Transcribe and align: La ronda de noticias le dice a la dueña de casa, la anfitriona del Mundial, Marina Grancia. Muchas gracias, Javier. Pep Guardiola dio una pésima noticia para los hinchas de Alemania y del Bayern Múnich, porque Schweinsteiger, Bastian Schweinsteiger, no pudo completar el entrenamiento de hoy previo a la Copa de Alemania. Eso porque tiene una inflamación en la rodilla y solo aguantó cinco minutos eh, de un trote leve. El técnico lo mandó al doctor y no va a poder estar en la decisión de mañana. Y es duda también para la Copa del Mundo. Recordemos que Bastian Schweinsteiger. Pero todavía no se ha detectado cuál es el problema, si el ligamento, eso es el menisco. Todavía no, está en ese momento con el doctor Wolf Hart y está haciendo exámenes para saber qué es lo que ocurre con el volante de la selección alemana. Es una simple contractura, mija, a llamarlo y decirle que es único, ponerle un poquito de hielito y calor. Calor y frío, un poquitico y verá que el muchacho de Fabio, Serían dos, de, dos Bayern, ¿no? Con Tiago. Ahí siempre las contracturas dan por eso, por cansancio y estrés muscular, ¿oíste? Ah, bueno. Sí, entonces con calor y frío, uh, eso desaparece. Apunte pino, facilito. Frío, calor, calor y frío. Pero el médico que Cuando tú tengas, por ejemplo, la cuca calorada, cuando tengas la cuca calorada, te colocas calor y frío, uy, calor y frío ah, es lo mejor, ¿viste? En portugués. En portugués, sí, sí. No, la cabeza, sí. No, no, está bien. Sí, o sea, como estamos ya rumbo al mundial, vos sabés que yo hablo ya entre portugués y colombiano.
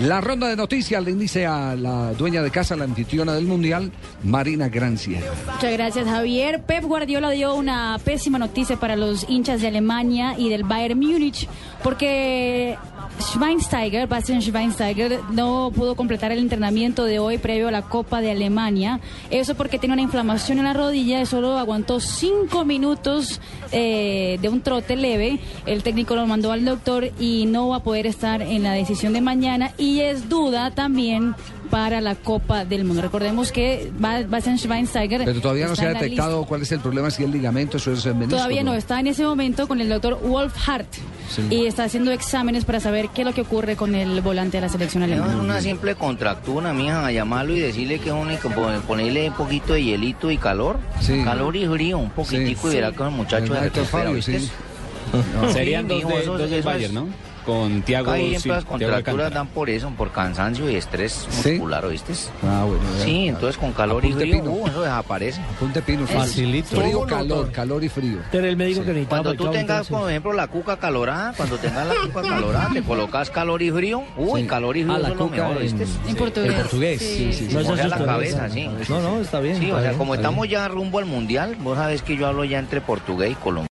La 0.00 0.20
ronda 0.20 0.46
de 0.48 0.54
noticias 0.54 1.02
le 1.02 1.12
dice 1.14 1.44
a 1.44 1.74
la 1.74 2.12
dueña 2.12 2.40
de 2.40 2.52
casa, 2.52 2.76
la 2.76 2.84
anfitriona 2.84 3.34
del 3.34 3.46
Mundial, 3.46 3.90
Marina 4.22 4.68
Grancia. 4.68 5.20
Muchas 5.52 5.72
gracias, 5.72 6.06
Javier. 6.06 6.62
Pep 6.62 6.84
Guardiola 6.84 7.30
dio 7.30 7.56
una 7.56 7.98
pésima 8.04 8.38
noticia 8.38 8.76
para 8.76 8.94
los 8.94 9.28
hinchas 9.28 9.60
de 9.60 9.66
Alemania 9.66 10.36
y 10.38 10.50
del 10.50 10.62
Bayern 10.62 11.00
Múnich, 11.00 11.48
porque 11.82 12.78
Schweinsteiger, 13.20 14.06
Bastian 14.08 14.40
Schweinsteiger, 14.40 15.20
no 15.30 15.70
pudo 15.74 15.94
completar 15.96 16.32
el 16.32 16.38
entrenamiento 16.38 17.04
de 17.04 17.18
hoy 17.18 17.38
previo 17.38 17.68
a 17.68 17.70
la 17.70 17.82
Copa 17.82 18.20
de 18.20 18.30
Alemania. 18.30 19.00
Eso 19.30 19.54
porque 19.54 19.78
tiene 19.78 19.94
una 19.94 20.02
inflamación 20.02 20.58
en 20.58 20.64
la 20.64 20.72
rodilla 20.72 21.20
y 21.20 21.26
solo 21.26 21.58
aguantó 21.58 22.00
cinco 22.00 22.64
minutos 22.64 23.40
eh, 23.72 24.38
de 24.40 24.48
un 24.48 24.60
trote 24.60 24.96
leve. 24.96 25.40
El 25.66 25.82
técnico 25.82 26.14
lo 26.14 26.26
mandó 26.26 26.52
al 26.52 26.64
doctor 26.64 27.10
y 27.18 27.46
no 27.46 27.68
va 27.68 27.76
a 27.76 27.82
poder 27.82 28.06
estar 28.06 28.42
en 28.42 28.62
la 28.62 28.72
decisión 28.72 29.12
de 29.12 29.20
mañana. 29.20 29.72
Y 29.78 30.00
es 30.00 30.28
duda 30.28 30.70
también 30.70 31.34
para 31.70 32.00
la 32.00 32.14
Copa 32.14 32.64
del 32.64 32.84
Mundo. 32.84 33.02
Recordemos 33.02 33.52
que 33.52 33.90
Bastian 33.98 34.58
Schweinsteiger. 34.58 35.24
Pero 35.24 35.40
todavía 35.40 35.66
no 35.66 35.76
se 35.76 35.86
ha 35.86 35.94
detectado 35.94 36.44
cuál 36.44 36.62
es 36.62 36.72
el 36.72 36.80
problema, 36.80 37.10
si 37.10 37.24
el 37.24 37.30
ligamento, 37.30 37.76
eso 37.76 37.92
es 37.92 38.04
el 38.06 38.14
menisco. 38.14 38.36
Todavía 38.36 38.62
no, 38.62 38.74
está 38.74 39.00
en 39.00 39.08
ese 39.08 39.24
momento 39.24 39.68
con 39.68 39.80
el 39.80 39.88
doctor 39.88 40.20
Wolf 40.20 40.54
Hart 40.66 40.88
y 41.50 41.66
está 41.66 41.84
haciendo 41.84 42.10
exámenes 42.10 42.64
para 42.64 42.80
saber 42.80 43.08
qué 43.14 43.22
es 43.22 43.26
lo 43.26 43.34
que 43.34 43.42
ocurre 43.42 43.76
con 43.76 43.94
el 43.94 44.20
volante 44.20 44.56
de 44.56 44.62
la 44.62 44.68
selección 44.68 45.02
alemana. 45.02 45.32
Es 45.32 45.38
una 45.38 45.60
simple 45.60 45.94
contractura, 45.94 46.72
mija, 46.72 47.06
a 47.06 47.12
llamarlo 47.12 47.54
y 47.54 47.60
decirle 47.60 47.98
que 47.98 48.08
es 48.08 48.14
único, 48.14 48.50
ponerle 48.86 49.28
un 49.28 49.34
poquito 49.34 49.74
de 49.74 49.84
hielito 49.84 50.30
y 50.30 50.38
calor. 50.38 50.78
Calor 51.24 51.56
y 51.56 51.66
frío, 51.66 51.98
un 51.98 52.10
poquitico 52.10 52.70
y 52.70 52.76
verá 52.76 52.92
que 52.92 53.02
el 53.02 53.10
muchacho 53.10 53.54
de 53.54 53.70
Fabio, 53.84 54.20
Serían 55.52 55.88
dos, 55.88 56.02
de, 56.06 56.24
dos 56.24 56.64
Bayern, 56.64 56.94
¿no? 56.94 57.27
Con 57.48 57.80
Tiago. 57.80 58.10
Ahí 58.10 58.30
siempre 58.32 58.52
las 58.52 58.64
contracturas 58.66 59.32
dan 59.32 59.46
por 59.46 59.70
eso, 59.70 59.88
por 59.96 60.12
cansancio 60.12 60.70
y 60.70 60.76
estrés 60.76 61.26
muscular, 61.34 61.82
¿oíste? 61.86 62.12
Ah, 62.42 62.64
bueno. 62.66 62.82
Sí, 63.02 63.28
entonces 63.28 63.56
con 63.56 63.72
calor 63.72 64.04
y 64.04 64.12
frío, 64.12 64.42
uh, 64.42 64.66
eso 64.66 64.82
desaparece. 64.82 65.40
Apunte 65.56 65.80
pino, 65.80 66.06
facilito. 66.06 66.76
Frío, 66.78 67.06
calor, 67.06 67.50
calor 67.50 67.82
y 67.82 67.88
frío. 67.88 68.18
Pero 68.30 68.46
el 68.46 68.58
médico 68.58 68.84
que 68.84 69.06
Cuando 69.06 69.32
tú 69.32 69.50
tengas, 69.50 69.88
por 69.88 70.10
ejemplo, 70.10 70.34
la 70.34 70.48
cuca 70.48 70.76
calorada, 70.76 71.32
cuando 71.38 71.56
tengas 71.56 71.86
la 71.86 71.94
cuca 71.94 72.20
calorada, 72.28 72.70
te 72.70 72.82
colocas 72.82 73.30
calor 73.30 73.62
y 73.62 73.70
frío, 73.70 74.02
uy, 74.18 74.44
calor 74.44 74.76
y 74.76 74.82
frío 74.82 74.94
ah, 74.96 75.08
es 75.08 75.16
lo 75.16 75.28
mejor, 75.28 75.58
¿viste? 75.58 75.86
En 76.06 76.16
portugués. 76.16 76.50
En 76.50 76.60
portugués, 76.60 77.00
sí, 77.00 77.32
sí. 77.32 77.48
No, 77.50 77.62
la 77.62 78.04
cabeza, 78.04 78.50
sí. 78.50 78.68
No, 78.90 79.00
no, 79.00 79.20
está 79.20 79.40
bien. 79.40 79.58
Sí, 79.58 79.72
o 79.72 79.80
sea, 79.80 79.94
como 79.94 80.14
estamos 80.14 80.46
ya 80.50 80.68
rumbo 80.68 80.98
al 80.98 81.06
mundial, 81.06 81.56
vos 81.60 81.78
sabés 81.78 82.02
que 82.02 82.14
yo 82.14 82.26
hablo 82.26 82.44
ya 82.44 82.58
entre 82.58 82.82
portugués 82.82 83.32
y 83.32 83.34
colombiano. 83.36 83.66